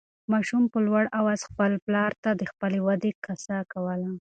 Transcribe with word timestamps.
ماشوم 0.31 0.63
په 0.73 0.79
لوړ 0.87 1.03
اواز 1.19 1.39
خپل 1.49 1.71
پلار 1.85 2.11
ته 2.23 2.29
د 2.39 2.41
خپلې 2.51 2.79
ودې 2.87 3.11
قصه 3.25 3.57
کوله. 3.71 4.11